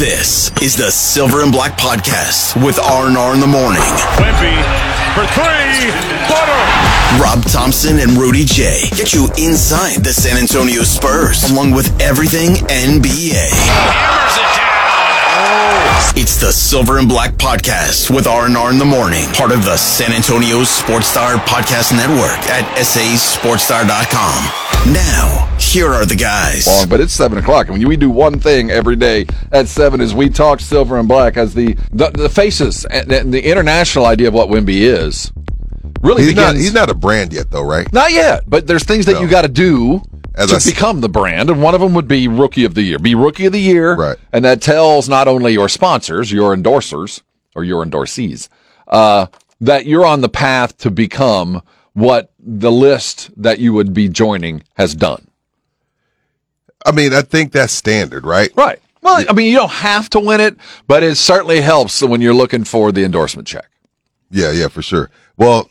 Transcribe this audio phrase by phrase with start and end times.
[0.00, 3.82] This is the Silver and Black Podcast with R&R in the morning.
[4.16, 4.56] Wemby
[5.12, 5.92] for three.
[6.24, 7.20] Butter.
[7.20, 12.54] Rob Thompson and Rudy J get you inside the San Antonio Spurs, along with everything
[12.72, 13.50] NBA.
[15.50, 16.22] Hammers it down.
[16.22, 20.12] It's the Silver and Black Podcast with R&R in the morning, part of the San
[20.12, 24.92] Antonio Sports Star Podcast Network at sasportstar.com.
[24.94, 26.66] Now, here are the guys.
[26.66, 27.68] long, but it's seven o'clock.
[27.68, 31.06] I mean, we do one thing every day at seven is we talk silver and
[31.08, 35.30] black as the the, the faces and, and the international idea of what Wemby is.
[36.00, 36.54] Really He's not.
[36.56, 37.92] He's not a brand yet, though, right?
[37.92, 39.20] Not yet, but there's things that No.
[39.20, 40.00] you got to do
[40.40, 42.74] As to I s- become the brand, and one of them would be Rookie of
[42.74, 42.98] the Year.
[42.98, 44.16] Be Rookie of the Year, Right.
[44.32, 47.22] And that tells not only your sponsors, your endorsers,
[47.54, 48.48] or your endorsees,
[48.88, 49.26] uh,
[49.60, 54.62] that you're on the path to become what the list that you would be joining
[54.74, 55.26] has done.
[56.86, 58.50] I mean, I think that's standard, right?
[58.56, 58.80] Right.
[59.02, 62.34] Well, I mean, you don't have to win it, but it certainly helps when you're
[62.34, 63.68] looking for the endorsement check.
[64.30, 65.10] Yeah, yeah, for sure.
[65.36, 65.68] Well,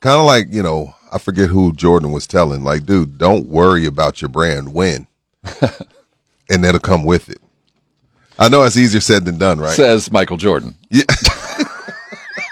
[0.00, 2.64] kind of like you know, I forget who Jordan was telling.
[2.64, 4.74] Like, dude, don't worry about your brand.
[4.74, 5.06] Win,
[6.50, 7.40] and that'll come with it.
[8.38, 9.76] I know it's easier said than done, right?
[9.76, 10.74] Says Michael Jordan.
[10.90, 11.04] Yeah,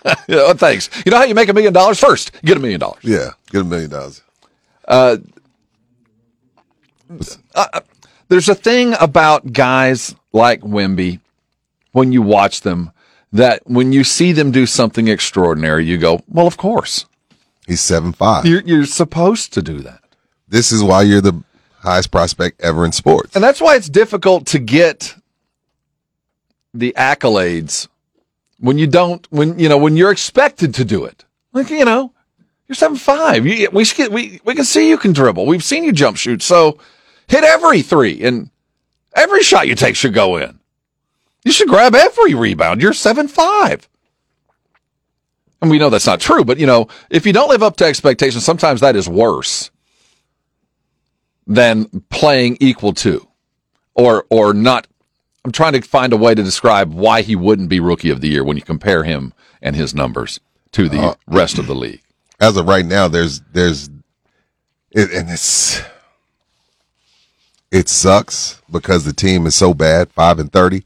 [0.28, 0.88] Yeah, thanks.
[1.04, 1.98] You know how you make a million dollars?
[1.98, 3.02] First, get a million dollars.
[3.04, 3.30] yeah.
[3.50, 4.22] Get a million dollars.
[4.86, 5.16] Uh,
[7.54, 7.80] uh,
[8.28, 11.20] there's a thing about guys like Wemby
[11.92, 12.90] when you watch them
[13.32, 17.06] that when you see them do something extraordinary, you go, well, of course.
[17.66, 18.44] He's seven five.
[18.44, 20.00] You're, you're supposed to do that.
[20.48, 21.42] This is why you're the
[21.78, 23.34] highest prospect ever in sports.
[23.34, 25.14] And that's why it's difficult to get
[26.74, 27.88] the accolades
[28.58, 31.24] when you don't, when, you know, when you're expected to do it.
[31.52, 32.12] Like, you know,
[32.68, 33.46] you're seven five.
[33.46, 35.46] You, we, we, we can see you can dribble.
[35.46, 36.42] We've seen you jump shoot.
[36.42, 36.78] So
[37.28, 38.50] hit every three and
[39.14, 40.58] every shot you take should go in.
[41.44, 42.80] You should grab every rebound.
[42.80, 43.88] You're seven five.
[45.62, 47.86] And we know that's not true, but you know, if you don't live up to
[47.86, 49.70] expectations, sometimes that is worse
[51.46, 53.26] than playing equal to
[53.94, 54.86] or or not
[55.44, 58.28] I'm trying to find a way to describe why he wouldn't be rookie of the
[58.28, 60.38] year when you compare him and his numbers
[60.72, 62.02] to the uh, rest of the league.
[62.40, 63.88] As of right now, there's there's
[64.92, 65.82] it, and it's
[67.72, 70.84] it sucks because the team is so bad, five and thirty.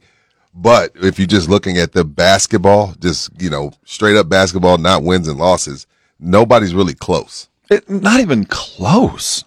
[0.59, 5.03] But if you're just looking at the basketball, just you know, straight up basketball, not
[5.03, 5.85] wins and losses,
[6.19, 9.43] nobody's really close It, not even close.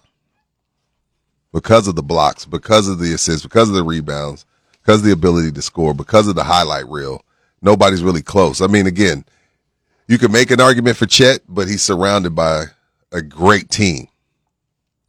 [1.53, 4.45] because of the blocks, because of the assists, because of the rebounds,
[4.81, 7.23] because of the ability to score, because of the highlight reel.
[7.61, 8.61] Nobody's really close.
[8.61, 9.25] I mean, again,
[10.07, 12.65] you can make an argument for Chet, but he's surrounded by
[13.11, 14.07] a great team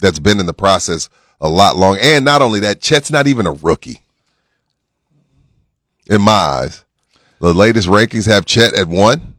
[0.01, 1.09] that's been in the process
[1.41, 1.97] a lot long.
[2.01, 4.03] And not only that, Chet's not even a rookie.
[6.11, 6.85] In my eyes,
[7.41, 9.35] the latest rankings have Chet at one.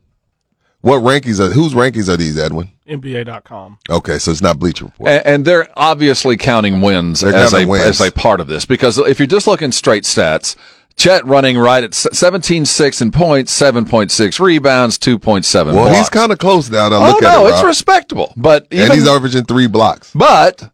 [0.81, 2.69] What rankings are whose rankings are these, Edwin?
[2.90, 3.78] NBA.com.
[3.90, 5.09] Okay, so it's not Bleacher Report.
[5.09, 8.01] And, and they're obviously counting wins They're as counting a wins.
[8.01, 10.57] as a part of this because if you're just looking straight stats,
[10.97, 15.97] Chet running right at 17-6 in points, 7.6 rebounds, 2.7 well, blocks.
[15.97, 16.90] he's kind of close now.
[16.90, 17.66] Now Oh look at no, it, it's Rob.
[17.66, 18.34] respectable.
[18.38, 20.12] But even, and he's averaging three blocks.
[20.13, 20.69] But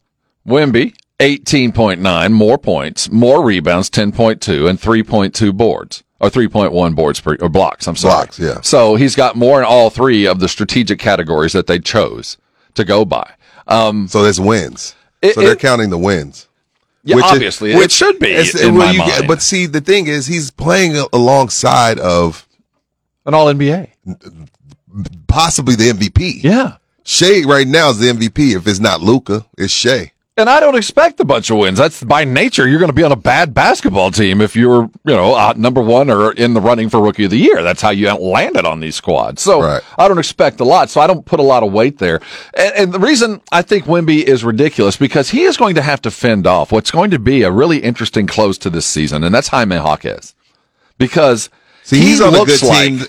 [0.48, 6.04] Wemby, 18.9 more points, more rebounds, 10.2, and 3.2 boards.
[6.22, 8.26] Or 3.1 boards per, or blocks, I'm sorry.
[8.26, 8.60] Blocks, yeah.
[8.62, 12.38] So he's got more in all three of the strategic categories that they chose
[12.76, 13.32] to go by.
[13.70, 14.96] Um, So there's wins.
[15.22, 16.48] It- so they're it- counting the wins.
[17.06, 19.28] yeah, Which is- obviously, it which- should be in well, my get- mind.
[19.30, 22.46] but see, the thing is, he's playing alongside of
[23.26, 23.88] An all NBA.
[25.28, 26.42] possibly the MVP.
[26.44, 26.74] Yeah.
[27.06, 28.56] Shai right now is the MVP.
[28.56, 30.12] If it's not Luka, it's Shai.
[30.40, 31.78] And I don't expect a bunch of wins.
[31.78, 32.68] That's by nature.
[32.68, 35.82] You're going to be on a bad basketball team if you're, you know, uh, number
[35.82, 37.62] one or in the running for rookie of the year.
[37.62, 39.42] That's how you landed on these squads.
[39.42, 39.82] So Right.
[39.98, 40.90] I don't expect a lot.
[40.90, 42.22] So I don't put a lot of weight there.
[42.54, 46.02] And, and the reason I think Wemby is ridiculous because he is going to have
[46.04, 49.36] to fend off what's going to be a really interesting close to this season, and
[49.36, 50.36] that's Jaime Jaquez.
[50.98, 51.50] Because
[51.84, 53.00] See, he he's on a looks good like team.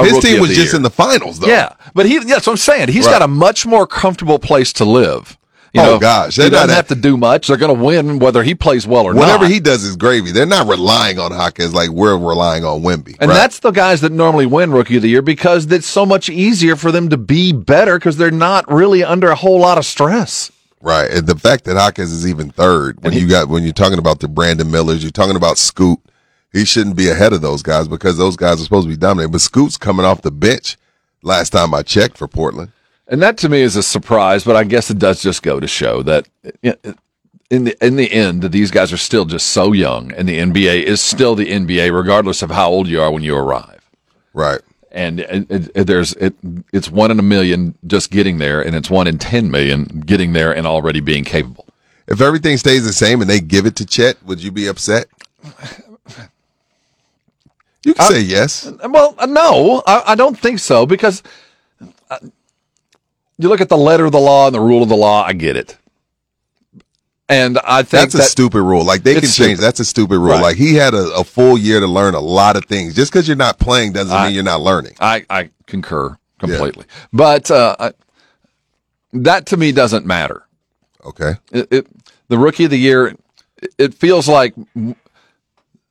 [0.00, 0.76] His team was just year.
[0.76, 1.46] in the finals, though.
[1.48, 2.88] Yeah, but he, yeah, what I'm saying.
[2.88, 3.12] He's Right.
[3.12, 5.36] got a much more comfortable place to live.
[5.72, 7.46] You Oh, know, gosh, he they're doesn't have to do much.
[7.46, 9.20] They're going to win whether he plays well or not.
[9.20, 9.52] Whatever not.
[9.52, 10.30] he does is gravy.
[10.30, 13.16] They're not relying on Hawkins like we're relying on Wemby.
[13.20, 13.34] and right?
[13.36, 16.76] that's the guys that normally win Rookie of the Year because it's so much easier
[16.76, 20.52] for them to be better because they're not really under a whole lot of stress.
[20.82, 21.10] right.
[21.10, 24.20] And the fact that Hawkins is even third when you got when you're talking about
[24.20, 25.98] the Brandon Millers, you're talking about Scoot.
[26.52, 29.32] He shouldn't be ahead of those guys because those guys are supposed to be dominating.
[29.32, 30.76] But Scoot's coming off the bench.
[31.22, 32.72] Last time I checked for Portland.
[33.12, 35.68] And that to me is a surprise, but I guess it does just go to
[35.68, 36.26] show that
[36.62, 40.84] in the in the end, these guys are still just so young, and the NBA
[40.84, 43.86] is still the NBA, regardless of how old you are when you arrive.
[44.32, 44.62] Right.
[44.90, 46.34] And it, it, there's it
[46.72, 50.32] it's one in a million just getting there, and it's one in ten million getting
[50.32, 51.66] there and already being capable.
[52.08, 55.04] If everything stays the same and they give it to Chet, would you be upset?
[57.84, 58.72] You can say yes.
[58.88, 61.22] Well, no, I, I don't think so because
[62.08, 62.18] uh,
[63.42, 65.24] you look at the letter of the law and the rule of the law.
[65.24, 65.76] I get it,
[67.28, 68.84] and I think That's a that, stupid rule.
[68.84, 69.32] Like they can change.
[69.32, 69.58] stupid.
[69.60, 70.32] That's a stupid rule.
[70.32, 70.42] Right.
[70.42, 72.94] Like he had a, a full year to learn a lot of things.
[72.94, 74.94] Just because you're not playing doesn't I- mean you're not learning.
[75.00, 76.84] I, I concur completely.
[77.12, 77.92] But uh, I,
[79.12, 80.46] that to me doesn't matter.
[81.04, 81.34] Okay.
[81.50, 81.86] It, it,
[82.28, 83.14] the rookie of the year,
[83.78, 84.54] it feels like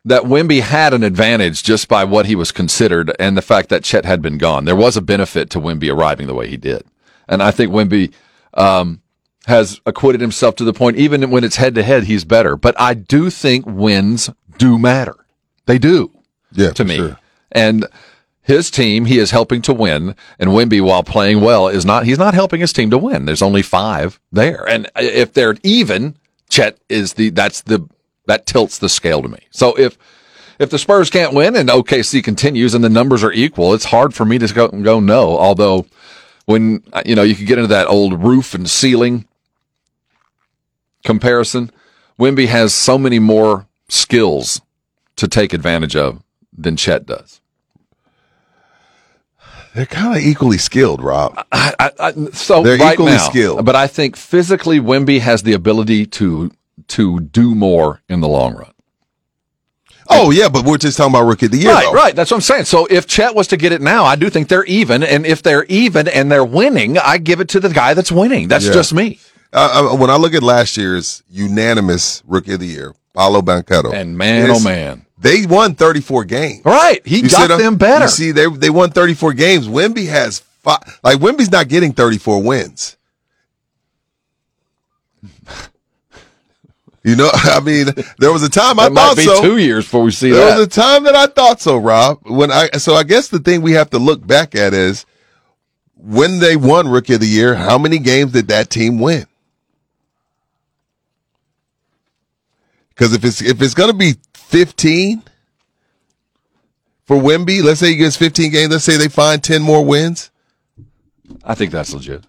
[0.05, 3.83] that Wemby had an advantage just by what he was considered and the fact that
[3.83, 4.65] Chet had been gone.
[4.65, 6.83] There was a benefit to Wemby arriving the way he did.
[7.31, 8.13] And I think Wemby
[8.53, 9.01] um,
[9.47, 12.55] has acquitted himself to the point, even when it's head to head, he's better.
[12.55, 14.29] But I do think wins
[14.59, 15.15] do matter.
[15.65, 16.11] They do
[16.51, 16.71] Yeah.
[16.71, 16.97] to me.
[16.97, 17.17] sure.
[17.51, 17.87] And
[18.43, 20.15] his team, he is helping to win.
[20.37, 22.05] And Wemby, while playing well, is not.
[22.05, 23.25] He's not helping his team to win.
[23.25, 26.15] There's only five there, and if they're even,
[26.49, 27.29] Chet is the.
[27.29, 27.87] That's the
[28.27, 29.39] that tilts the scale to me.
[29.51, 29.97] So if
[30.59, 34.13] if the Spurs can't win and OKC continues and the numbers are equal, it's hard
[34.13, 35.37] for me to go go no.
[35.37, 35.85] Although
[36.45, 39.25] when uh, you know you could get into that old roof and ceiling
[41.05, 41.71] comparison,
[42.19, 44.61] Wemby has so many more skills
[45.15, 46.21] to take advantage of
[46.55, 47.41] than Chet does.
[49.73, 51.33] They're kind of equally skilled, Rob.
[51.51, 53.65] I, I, I, so They're right equally now, skilled.
[53.65, 56.51] but I think physically Wemby has the ability to
[56.87, 58.70] to do more in the long run.
[60.13, 61.71] Oh yeah, but we're just talking about rookie of the year.
[61.73, 61.93] right, though.
[61.93, 62.15] right.
[62.15, 62.65] That's what I'm saying.
[62.65, 65.41] So if Chet was to get it now, I do think they're even, and if
[65.43, 68.47] they're even and they're winning, I give it to the guy that's winning.
[68.47, 68.73] That's Yeah.
[68.73, 69.19] just me.
[69.53, 73.93] Uh, uh, when I look at last year's unanimous rookie of the year, Paolo Banchero,
[73.93, 76.61] And man, oh man, they won 34 games.
[76.65, 77.01] right?
[77.05, 78.05] He You got them better.
[78.05, 79.67] You see, they they won 34 games.
[79.67, 80.99] Wemby has five.
[81.03, 82.95] Like Wemby's not getting 34 wins.
[87.03, 87.87] You know, I mean,
[88.19, 89.41] there was a time I might thought so.
[89.41, 90.49] two years before we see There that.
[90.49, 92.19] There was a time that I thought so, Rob.
[92.23, 95.05] When I so I guess the thing we have to look back at is
[95.95, 97.55] when they won Rookie of the Year.
[97.55, 99.25] How many games did that team win?
[102.89, 105.23] Because if it's if it's going to be fifteen
[107.05, 108.71] for Wemby, let's say he gets fifteen games.
[108.71, 110.29] Let's say they find ten more wins.
[111.43, 112.25] I think that's legit.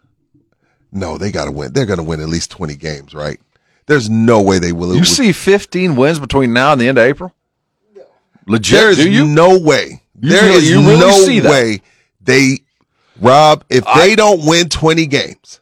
[0.90, 1.72] No, they got to win.
[1.72, 3.38] They're going to win at least twenty games, right?
[3.92, 4.96] There's no way they will.
[4.96, 7.34] You see 15 wins between now and the end of April?
[8.46, 8.78] Legit?
[8.80, 9.26] There is you?
[9.26, 10.02] no way.
[10.18, 11.82] You There really- is you really no way
[12.22, 12.60] they,
[13.20, 13.64] Rob.
[13.68, 15.60] If they don't win twenty games,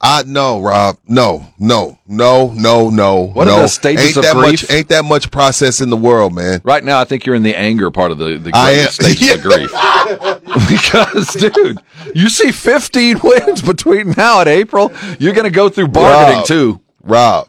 [0.00, 0.96] I no, Rob.
[1.06, 3.22] No, no, no, no, no.
[3.28, 4.62] What are the stages ain't of that grief?
[4.62, 4.70] much?
[4.70, 6.60] Ain't that much process in the world, man?
[6.64, 8.88] Right now, I think you're in the anger part of the, the I am.
[8.90, 9.70] stages of grief.
[10.68, 11.78] because, dude,
[12.14, 14.92] you see 15 wins between now and April.
[15.18, 16.46] You're going to go through bargaining Rob.
[16.46, 16.80] too.
[17.08, 17.48] Rob,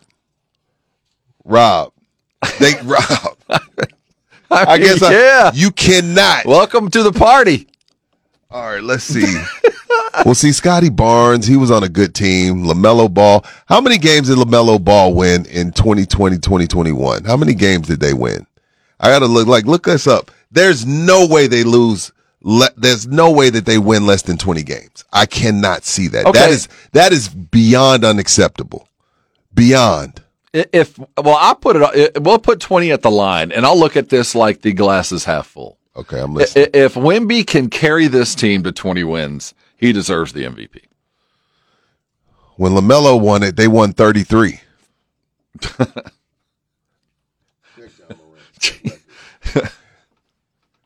[1.43, 1.91] Rob,
[2.59, 3.37] they Rob.
[4.49, 5.51] I mean, guess I- yeah.
[5.53, 6.45] you cannot.
[6.45, 7.67] Welcome to the party.
[8.51, 9.37] All right, let's see.
[10.25, 12.63] well, see, Scottie Barnes, he was on a good team.
[12.63, 13.45] LaMelo Ball.
[13.67, 17.25] How many games did LaMelo Ball win in 2020, 2021?
[17.25, 18.47] How many games did they win?
[18.99, 20.31] I got to look, like, look this up.
[20.51, 22.11] There's no way they lose.
[22.41, 25.03] Le- there's no way that they win less than 20 games.
[25.13, 26.25] I cannot see that.
[26.25, 26.39] Okay.
[26.39, 28.88] That is, that is beyond unacceptable.
[29.53, 30.21] Beyond.
[30.53, 31.81] If well, I put it.
[31.83, 34.73] Uh, it- We'll put 20 at the line, and I'll look at this like the
[34.73, 35.77] glass is half full.
[35.95, 36.67] Okay, I'm listening.
[36.73, 40.81] If Wemby can carry this team to 20 wins, he deserves the MVP.
[42.55, 44.59] when LaMelo won it, they won 33.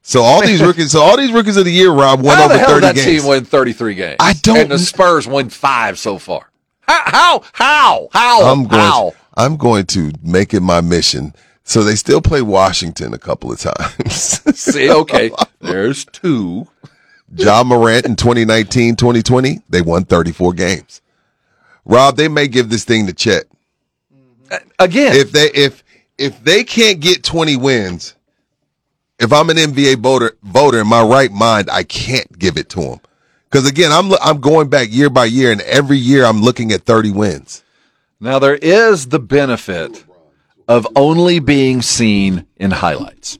[0.05, 2.53] So all these rookies, so all these rookies of the year, Rob, won How over
[2.53, 3.21] the hell thirty did that games.
[3.21, 4.17] team win 33 games?
[4.19, 6.51] I don't And the Spurs win five so far.
[6.87, 7.03] How?
[7.05, 7.43] How?
[7.53, 8.09] How?
[8.11, 8.51] How?
[8.51, 8.81] I'm going.
[8.81, 9.09] how?
[9.11, 11.33] To, I'm going to make it my mission.
[11.63, 14.13] So they still play Washington a couple of times.
[14.59, 16.67] See, okay, there's two.
[17.33, 21.01] John Morant in 2019, 2020, they won 34 games.
[21.85, 23.45] Rob, they may give this thing to Chet.
[24.51, 25.83] Uh, again, If they if
[26.17, 28.13] if they can't get 20 wins,
[29.19, 32.81] if I'm an NBA voter voter in my right mind, I can't give it to
[32.81, 32.99] him.
[33.53, 36.81] Because again, I'm I'm going back year by year, and every year I'm looking at
[36.81, 37.63] 30 wins.
[38.19, 40.03] now there is the benefit
[40.67, 43.37] of only being seen in highlights.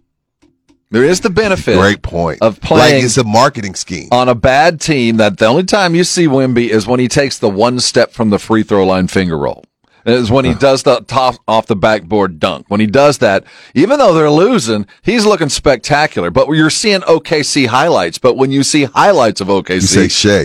[0.92, 2.44] There is the benefit Great point.
[2.44, 4.10] of playing like it's a marketing scheme.
[4.12, 7.40] on a bad team that the only time you see Wemby is when he takes
[7.40, 9.64] the one step from the free throw line finger roll.
[10.06, 12.66] Is when he does the top off the backboard dunk.
[12.70, 16.30] When he does that, even though they're losing, he's looking spectacular.
[16.30, 18.18] But you're seeing OKC highlights.
[18.18, 19.82] But when you see highlights of OKC,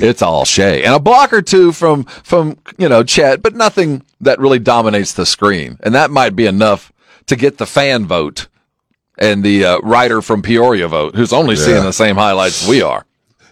[0.03, 4.05] it's all Shai and a block or two from from you know Chet, but nothing
[4.21, 5.79] that really dominates the screen.
[5.83, 6.93] And that might be enough
[7.27, 8.49] to get the fan vote
[9.19, 13.05] and the uh, writer from Peoria vote, who's only seeing the same highlights we are.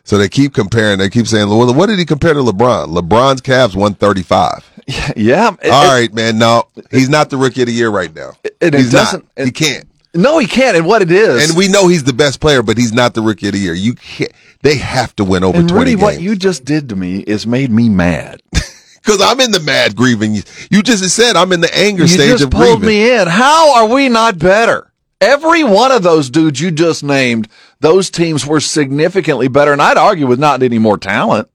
[0.06, 0.98] So they keep comparing.
[0.98, 2.94] They keep saying, "Well, what did he compare to LeBron?
[2.96, 4.70] LeBron's Cavs 135."
[5.16, 5.54] Yeah.
[5.62, 6.38] it- All it- man.
[6.38, 8.32] No, he's not the rookie of the year right now.
[8.60, 9.44] it he's doesn't- not.
[9.46, 9.84] he can't.
[10.14, 10.76] No, he can't.
[10.78, 13.20] And what it is, And we know he's the best player, but he's not the
[13.20, 13.75] rookie of the year.
[13.75, 14.30] You can't.
[14.62, 16.02] They have to win over and 20 Rudy, games.
[16.02, 18.40] what you just did to me is made me mad.
[19.02, 20.34] Because I'm in the mad grieving.
[20.68, 22.88] You just said I'm in the anger you stage just of pulled grieving.
[22.88, 23.28] me in.
[23.28, 24.90] How are we not better?
[25.20, 27.46] Every one of those dudes you just named,
[27.80, 31.49] those teams were significantly better, and I'd argue with not any more talent.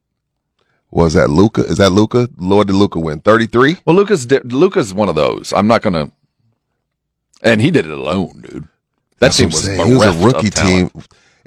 [0.92, 1.62] Was that Luka?
[1.64, 2.30] Is that Luka?
[2.38, 3.78] Lord did Luka win 33?
[3.86, 5.54] Well, Luka's Luka's one of those.
[5.54, 6.12] I'm not gonna,
[7.42, 8.64] and he did it alone, dude.
[8.64, 9.88] That That's team was saying.
[9.88, 10.92] He was a rookie team.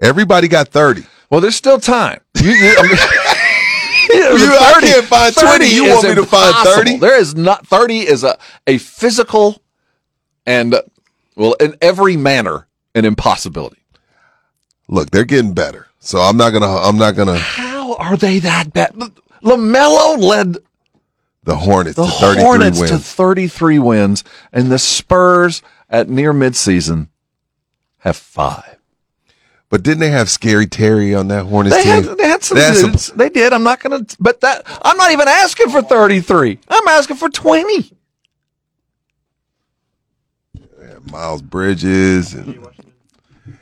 [0.00, 1.04] Everybody got 30.
[1.30, 2.20] Well, there's still time.
[2.40, 2.90] You, you, I mean,
[4.40, 5.66] You- I can't find 20.
[5.66, 6.98] You want me to find 30?
[6.98, 9.62] There is not 30 is a, a physical
[10.46, 10.76] and
[11.36, 13.83] well in every manner an impossibility.
[14.88, 15.86] Look, they're getting better.
[16.00, 16.66] So I'm not gonna.
[16.66, 17.36] I'm not gonna.
[17.38, 18.92] How are they that bad?
[19.42, 20.56] LaMelo led
[21.44, 22.90] The Hornets the to 33 Hornets wins.
[22.92, 27.08] to 33 wins, and the Spurs at near midseason
[27.98, 28.76] have five.
[29.70, 32.04] but didn't they have Scary Terry on that Hornets They team?
[32.04, 32.58] had, they had some
[32.94, 33.16] some-.
[33.18, 33.52] They did.
[33.54, 36.58] I'm not going to, but that I'm not even asking for 33.
[36.68, 37.90] I'm asking for 20.
[41.10, 42.34] Miles Bridges.
[42.34, 42.66] And,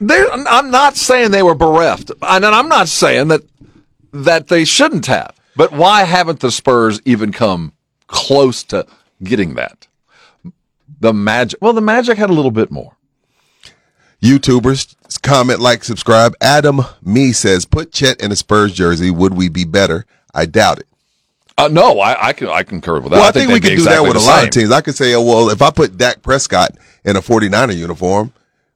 [0.01, 3.43] I'm not saying they were bereft, and I'm not saying that
[4.13, 5.35] that they shouldn't have.
[5.57, 7.73] But why haven't the Spurs even come
[8.07, 8.87] close to
[9.23, 9.89] getting that?
[11.01, 11.61] The Magic.
[11.61, 12.97] Well, the Magic had a little bit more.
[14.23, 16.35] YouTubers comment, like, subscribe.
[16.41, 19.11] Adam Me says, "Put Chet in a Spurs jersey.
[19.11, 20.07] Would we be better?
[20.33, 20.87] I doubt it."
[21.59, 23.19] Uh, no, I, I can I concur with that.
[23.19, 24.45] Well, I, think, we they'd could be do that with a the lot same.
[24.49, 24.71] of teams.
[24.71, 28.33] I could say, oh, well, if I put Dak Prescott in a 49er uniform,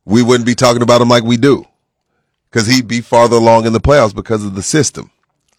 [0.06, 1.66] we wouldn't be talking about him like we do.
[2.48, 5.10] Because he'd be farther along in the playoffs because of the system.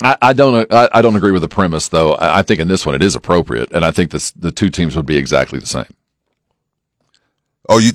[0.02, 2.14] I, I don't I, I don't agree with the premise though.
[2.14, 4.70] I, I think in this one it is appropriate, and I think this, the two
[4.70, 5.86] teams would be exactly the same.
[7.70, 7.92] Oh, you,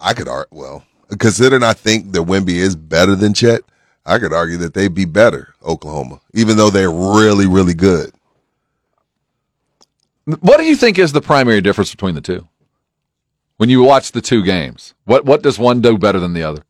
[0.00, 0.84] I could argue, well,
[1.18, 3.62] considering I think that Wemby is better than Chet,
[4.04, 8.12] I could argue that they'd be better, Oklahoma, even though they're really, really good.
[10.24, 12.46] What do you think is the primary difference between the two?
[13.56, 16.62] When you watch the two games, what what does one do better than the other?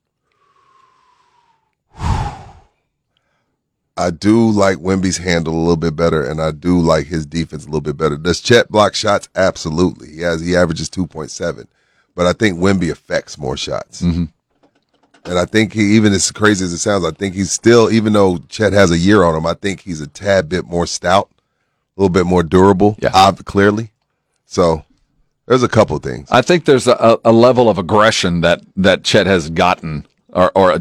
[3.98, 7.64] I do like Wemby's handle a little bit better, and I do like his defense
[7.64, 8.18] a little bit better.
[8.18, 9.28] Does Chet block shots?
[9.34, 10.12] Absolutely.
[10.12, 11.66] He has he averages two point seven,
[12.14, 14.02] but I think Wemby affects more shots.
[14.02, 14.24] Mm-hmm.
[15.24, 18.12] And I think he, even as crazy as it sounds, I think he's still, even
[18.12, 21.28] though Chet has a year on him, I think he's a tad bit more stout,
[21.96, 22.96] a little bit more durable.
[23.00, 23.10] Yeah.
[23.12, 23.90] ob- clearly.
[24.44, 24.84] So
[25.46, 26.28] there's a couple things.
[26.30, 30.72] I think there's a, a level of aggression that that Chet has gotten or or,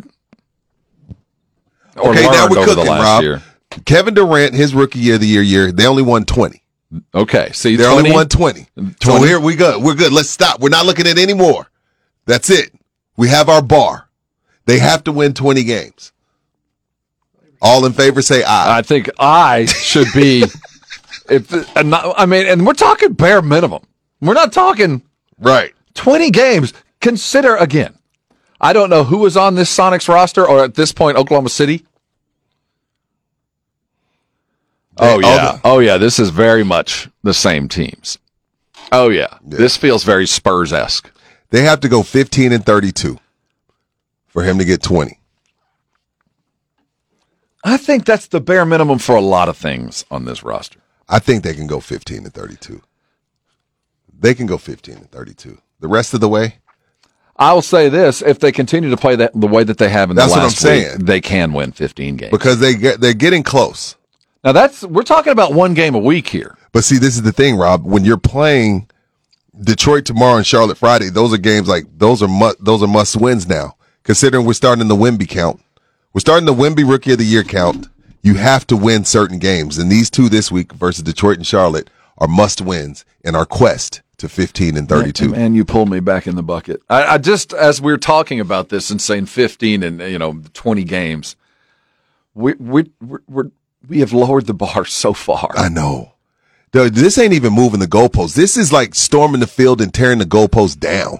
[1.95, 3.23] or okay, learned over cooking, the last Rob.
[3.23, 3.41] year.
[3.85, 6.61] Kevin Durant, his rookie year of the year, year they only won twenty.
[7.13, 8.67] Okay, see, They 20, only won 20.
[9.03, 9.27] So 20.
[9.27, 9.79] here we go.
[9.79, 10.13] We're good.
[10.13, 10.61] Let's stop.
[10.61, 11.67] We're not looking at any more.
[12.25, 12.71] That's it.
[13.17, 14.07] We have our bar.
[14.65, 16.13] They have to win 20 games.
[17.61, 18.77] All in favor say aye.
[18.77, 20.43] I think I should be.
[21.29, 23.83] if uh, not, I mean, and we're talking bare minimum.
[24.21, 25.03] We're not talking
[25.39, 25.73] right.
[25.95, 26.73] 20 games.
[27.01, 27.97] Consider again.
[28.59, 31.85] I don't know who was on this Sonics roster or at this point Oklahoma City.
[34.97, 35.51] Oh yeah.
[35.53, 38.17] the- oh yeah, this is very much the same teams.
[38.91, 39.37] Oh yeah.
[39.43, 41.11] This feels very Spurs-esque.
[41.49, 43.19] They have to go 15 and 32
[44.27, 45.19] for him to get 20.
[47.63, 50.79] I think that's the bare minimum for a lot of things on this roster.
[51.09, 52.81] I think they can go 15 and 32.
[54.19, 55.57] They can go 15 and 32.
[55.79, 56.55] The rest of the way,
[57.37, 60.09] I will say this: if they continue to play that the way that they have
[60.09, 61.05] in That's the what I'm last week, saying.
[61.05, 62.31] they can win 15 games.
[62.31, 63.95] because they get they're getting close.
[64.43, 66.57] Now that's we're talking about one game a week here.
[66.71, 67.83] But see, this is the thing, Rob.
[67.85, 68.87] When you're playing
[69.59, 73.15] Detroit tomorrow and Charlotte Friday, those are games like those are mu- those are must
[73.17, 73.75] wins now.
[74.03, 75.61] Considering we're starting the Wemby count,
[76.13, 77.87] we're starting the Wemby Rookie of the Year count.
[78.21, 81.89] You have to win certain games, and these two this week versus Detroit and Charlotte
[82.17, 85.29] are must wins in our quest to 15 and 32.
[85.29, 86.81] Man, you pulled me back in the bucket.
[86.89, 90.41] I, I just, as we are talking about this and saying 15 and, you know,
[90.53, 91.35] 20 games,
[92.33, 93.51] we, we, we're, we're,
[93.87, 95.51] we have lowered the bar so far.
[95.55, 96.13] I know.
[96.71, 98.35] This ain't even moving the goalposts.
[98.35, 101.19] This is like storming the field and tearing the goalposts down.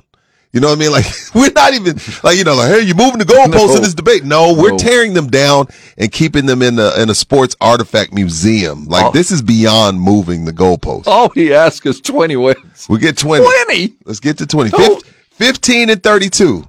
[0.56, 0.92] You know what I mean?
[0.94, 3.76] Like we're not even like you know like hey, you're moving the goalposts No.
[3.76, 4.24] in this debate.
[4.24, 4.78] No, we're No.
[4.78, 8.86] tearing them down and keeping them in a in a sports artifact museum.
[8.86, 9.12] Like Oh.
[9.12, 11.08] this is beyond moving the goalposts.
[11.08, 12.88] All he asks is 20 wins.
[12.88, 13.44] We get 20.
[13.66, 13.94] 20?
[14.06, 14.72] Let's get to 20.
[14.74, 14.96] Oh.
[15.02, 16.66] Fif- 15 and 32.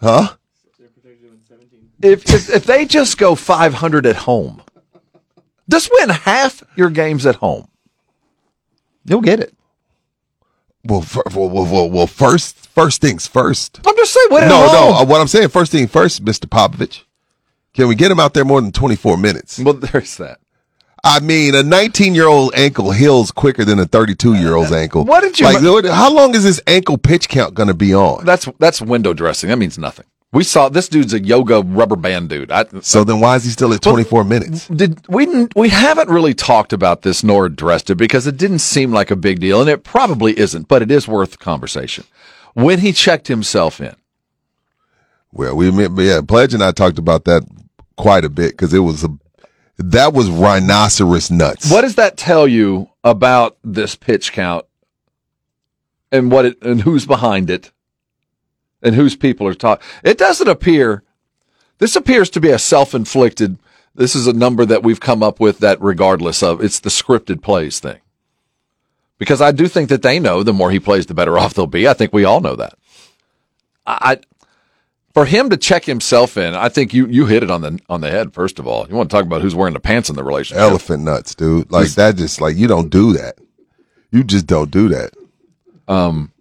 [0.00, 0.28] Huh?
[2.00, 4.62] If, if, if they just go 500 at home,
[5.68, 7.66] just win half your games at home,
[9.04, 9.52] you'll get it.
[10.84, 13.80] Well, fir- well, well, well, first, first things first.
[13.86, 14.94] I'm just saying, win No, no.
[14.96, 16.46] uh, What I'm saying, first thing first, Mr.
[16.46, 17.02] Popovich.
[17.74, 19.58] Can we get him out there more than 24 minutes?
[19.58, 20.38] Well, there's that.
[21.04, 25.04] I mean, a 19 year old ankle heals quicker than a 32 year old's ankle.
[25.04, 25.62] What did you- like?
[25.62, 28.24] what- How long is this ankle pitch count going to be on?
[28.24, 29.48] That's that's window dressing.
[29.50, 30.06] That means nothing.
[30.32, 32.50] We saw this dude's a yoga rubber band dude.
[32.50, 34.66] I, So then, why is he still at 24 minutes?
[34.68, 38.92] did we we haven't really talked about this nor addressed it because it didn't seem
[38.92, 42.04] like a big deal, and it probably isn't, but it is worth conversation.
[42.54, 43.94] When he checked himself in,
[45.32, 47.44] Well, we yeah, Pledge and I talked about that
[47.96, 49.10] quite a bit because it was a
[49.78, 51.70] that was rhinoceros nuts.
[51.70, 54.64] what does that tell you about this pitch count
[56.10, 57.70] and what it and who's behind it
[58.82, 59.86] and whose people are talking?
[60.02, 61.02] It doesn't appear.
[61.78, 63.58] This appears to be a self-inflicted.
[63.94, 67.42] This is a number that we've come up with that, regardless of, it's the scripted
[67.42, 67.98] plays thing.
[69.18, 71.66] Because I do think that they know the more he plays, the better off they'll
[71.66, 71.86] be.
[71.86, 72.74] I think we all know that.
[73.86, 74.20] I, I
[75.14, 78.00] for him to check himself in, I think you you hit it on the on
[78.00, 78.32] the head.
[78.32, 80.62] First of all, you want to talk about who's wearing the pants in the relationship.
[80.62, 81.70] elephant nuts, dude?
[81.70, 83.38] Like that, just like you don't do that.
[84.10, 85.12] You just don't do that.
[85.88, 86.31] Um,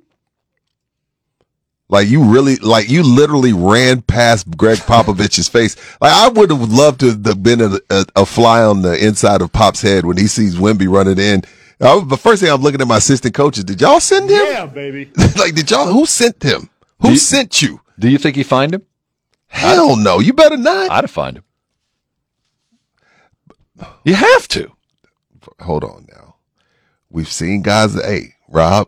[1.92, 5.76] Like you really, like you literally ran past Gregg Popovich's face.
[6.02, 9.42] Like I would have loved to have been a, a, a fly on the inside
[9.42, 11.44] of Pop's head when he sees Wemby running in.
[11.82, 13.66] I, was- the first thing I'm looking at my assistant coaches.
[13.66, 14.38] Did y'all send him?
[14.46, 15.12] Yeah, baby.
[15.38, 15.92] like, did y'all?
[15.92, 16.70] Who sent him?
[17.02, 17.82] Who you- sent you?
[18.00, 18.82] do you think he find him?
[19.48, 20.20] Hell no.
[20.20, 20.90] You better not.
[20.92, 21.44] I'd have find him.
[24.06, 24.72] You have to.
[25.60, 26.36] Hold on now.
[27.10, 27.94] We've seen guys.
[27.94, 28.88] Hey, Rob,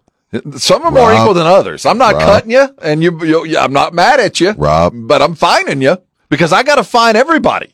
[0.58, 1.22] Some are more Rob.
[1.22, 1.86] equal than others.
[1.86, 2.24] I'm not Rob.
[2.24, 4.94] cutting you, and you, you, I'm not mad at you, Rob.
[4.96, 5.98] But I'm fining you
[6.30, 7.74] because I got to fine everybody.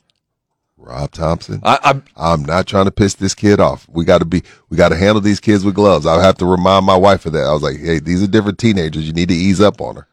[0.78, 1.60] Rob Thompson.
[1.64, 3.88] I, I, I'm not trying to piss this kid off.
[3.90, 6.06] We got to be, we got to handle these kids with gloves.
[6.06, 7.44] I'll have to remind my wife of that.
[7.44, 9.06] I was like, hey, these are different teenagers.
[9.06, 10.08] You need to ease up on her.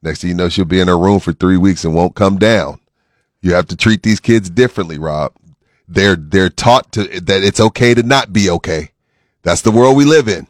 [0.00, 2.38] Next thing you know, she'll be in her room for three weeks and won't come
[2.38, 2.80] down.
[3.40, 5.32] You have to treat these kids differently, Rob.
[5.88, 8.90] They're they're taught to that it's okay to not be okay.
[9.42, 10.46] That's the world we live in.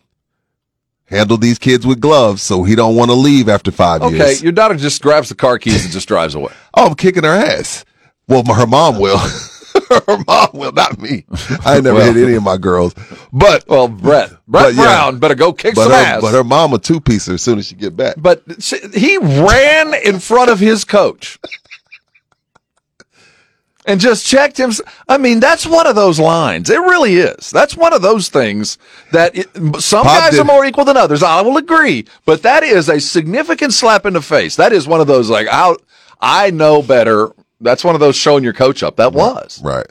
[1.12, 4.36] Handle these kids with gloves so he don't want to leave after five okay, years.
[4.38, 6.52] Okay, your daughter just grabs the car keys and just drives away.
[6.74, 7.84] Oh, I'm kicking her ass.
[8.28, 9.18] Well, her mom will.
[9.90, 11.26] her mom will, not me.
[11.66, 12.14] I never Well.
[12.14, 12.94] hit any of my girls.
[13.30, 14.82] But Well, Brett, Brett But, yeah.
[14.84, 16.22] Brown better go kick but some her, ass.
[16.22, 18.14] but her mom a two piecer as soon as she get back.
[18.16, 21.38] But see, he ran in front of his coach
[23.86, 24.72] and just checked him.
[25.08, 26.70] I mean, that's one of those lines.
[26.70, 27.50] It really is.
[27.50, 28.78] That's one of those things
[29.10, 29.48] that it,
[29.80, 31.22] some Pop guys did- are more equal than others.
[31.22, 34.56] I will agree, but that is a significant slap in the face.
[34.56, 35.74] That is one of those like, I,
[36.20, 37.32] I know better.
[37.60, 38.96] That's one of those showing your coach up.
[38.96, 39.60] That was.
[39.62, 39.86] Right.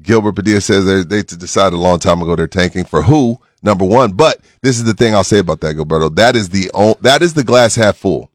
[0.00, 3.84] Gilbert Padilla says they they decided a long time ago they're tanking for who number
[3.84, 4.12] one.
[4.12, 6.14] But this is the thing I'll say about that, Gilberto.
[6.14, 8.30] That is the that is the glass half full.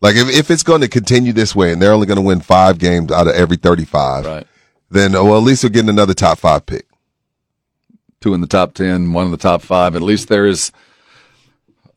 [0.00, 2.40] Like if, if it's going to continue this way and they're only going to win
[2.40, 4.46] five games out of every thirty five, Right.
[4.90, 6.86] then oh, well at least they're getting another top five pick.
[8.20, 9.94] Two in the top 10, one in the top five.
[9.94, 10.72] At least there is,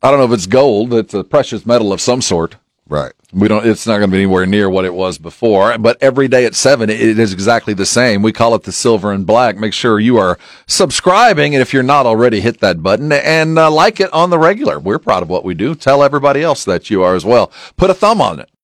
[0.04, 0.94] I don't know if it's gold.
[0.94, 2.58] It's a precious metal of some sort.
[2.88, 3.14] Right.
[3.32, 3.63] We don't.
[3.65, 5.78] It's not going to be anywhere near what it was before.
[5.78, 8.24] But every day at seven, it is exactly the same.
[8.24, 9.56] We call it the silver and black.
[9.56, 13.70] Make sure you are subscribing, and if you're not already, hit that button and uh,
[13.70, 14.80] like it on the regular.
[14.80, 15.76] We're proud of what we do.
[15.76, 17.52] Tell everybody else that you are as well.
[17.78, 18.50] Put a thumb on it.